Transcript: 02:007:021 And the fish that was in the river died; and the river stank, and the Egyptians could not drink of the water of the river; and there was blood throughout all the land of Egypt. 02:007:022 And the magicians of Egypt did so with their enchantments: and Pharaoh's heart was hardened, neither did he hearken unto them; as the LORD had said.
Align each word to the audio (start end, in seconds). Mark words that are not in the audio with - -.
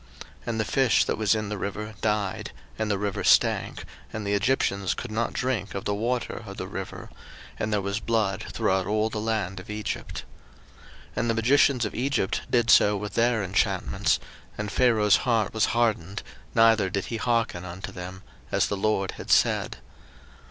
02:007:021 0.19 0.27
And 0.47 0.59
the 0.59 0.65
fish 0.65 1.05
that 1.05 1.17
was 1.19 1.35
in 1.35 1.49
the 1.49 1.57
river 1.59 1.93
died; 2.01 2.51
and 2.79 2.89
the 2.89 2.97
river 2.97 3.23
stank, 3.23 3.85
and 4.11 4.25
the 4.25 4.33
Egyptians 4.33 4.95
could 4.95 5.11
not 5.11 5.31
drink 5.31 5.75
of 5.75 5.85
the 5.85 5.93
water 5.93 6.41
of 6.43 6.57
the 6.57 6.65
river; 6.67 7.11
and 7.59 7.71
there 7.71 7.83
was 7.83 7.99
blood 7.99 8.43
throughout 8.51 8.87
all 8.87 9.11
the 9.11 9.19
land 9.19 9.59
of 9.59 9.69
Egypt. 9.69 10.23
02:007:022 11.11 11.13
And 11.17 11.29
the 11.29 11.33
magicians 11.35 11.85
of 11.85 11.93
Egypt 11.93 12.41
did 12.49 12.71
so 12.71 12.97
with 12.97 13.13
their 13.13 13.43
enchantments: 13.43 14.19
and 14.57 14.71
Pharaoh's 14.71 15.17
heart 15.17 15.53
was 15.53 15.65
hardened, 15.65 16.23
neither 16.55 16.89
did 16.89 17.05
he 17.05 17.17
hearken 17.17 17.63
unto 17.63 17.91
them; 17.91 18.23
as 18.51 18.69
the 18.69 18.77
LORD 18.77 19.11
had 19.17 19.29
said. 19.29 19.77